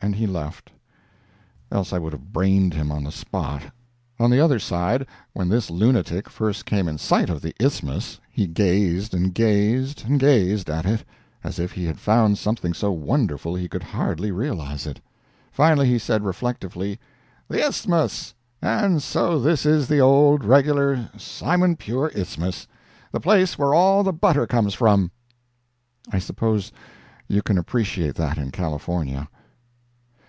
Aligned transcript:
And 0.00 0.14
he 0.16 0.26
left—else 0.26 1.92
I 1.92 1.98
would 1.98 2.14
have 2.14 2.32
brained 2.32 2.72
him 2.72 2.90
on 2.90 3.04
the 3.04 3.12
spot. 3.12 3.64
On 4.18 4.30
the 4.30 4.40
other 4.40 4.58
side, 4.58 5.06
when 5.34 5.50
this 5.50 5.68
lunatic 5.70 6.30
first 6.30 6.64
came 6.64 6.88
in 6.88 6.96
sight 6.96 7.28
of 7.28 7.42
the 7.42 7.52
Isthmus, 7.60 8.18
he 8.30 8.46
gazed, 8.46 9.12
and 9.12 9.34
gazed, 9.34 10.04
and 10.06 10.18
gazed 10.18 10.70
at 10.70 10.86
it 10.86 11.04
as 11.44 11.58
if 11.58 11.72
he 11.72 11.84
had 11.84 11.98
found 11.98 12.38
something 12.38 12.72
so 12.72 12.90
wonderful 12.90 13.54
he 13.54 13.68
could 13.68 13.82
hardly 13.82 14.30
realize 14.32 14.86
it. 14.86 14.98
Finally 15.52 15.88
he 15.88 15.98
said, 15.98 16.24
reflectively: 16.24 16.98
"The 17.48 17.62
Isthmus—and 17.66 19.02
so 19.02 19.38
this 19.38 19.66
is 19.66 19.88
the 19.88 19.98
old, 20.00 20.42
regular, 20.42 21.10
simon 21.18 21.76
pure 21.76 22.10
Isthmus—the 22.14 23.20
place 23.20 23.58
where 23.58 23.74
all 23.74 24.02
the 24.02 24.14
butter 24.14 24.46
comes 24.46 24.72
from!" 24.72 25.10
I 26.10 26.18
suppose 26.18 26.72
you 27.26 27.42
can 27.42 27.58
appreciate 27.58 28.14
that 28.14 28.38
in 28.38 28.50
California. 28.52 29.28